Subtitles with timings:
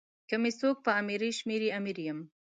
[0.29, 2.19] که می څوک په امیری شمېري امیر یم.